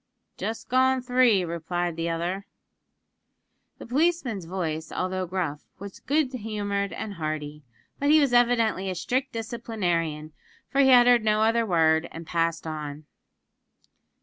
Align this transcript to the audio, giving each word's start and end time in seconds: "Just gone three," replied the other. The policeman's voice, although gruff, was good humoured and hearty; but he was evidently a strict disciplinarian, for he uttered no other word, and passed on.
"Just 0.35 0.67
gone 0.67 1.03
three," 1.03 1.45
replied 1.45 1.95
the 1.95 2.09
other. 2.09 2.47
The 3.77 3.85
policeman's 3.85 4.45
voice, 4.45 4.91
although 4.91 5.27
gruff, 5.27 5.67
was 5.77 5.99
good 5.99 6.33
humoured 6.33 6.91
and 6.91 7.13
hearty; 7.13 7.61
but 7.99 8.09
he 8.09 8.19
was 8.19 8.33
evidently 8.33 8.89
a 8.89 8.95
strict 8.95 9.31
disciplinarian, 9.31 10.33
for 10.71 10.81
he 10.81 10.89
uttered 10.91 11.23
no 11.23 11.43
other 11.43 11.67
word, 11.67 12.09
and 12.11 12.25
passed 12.25 12.65
on. 12.65 13.05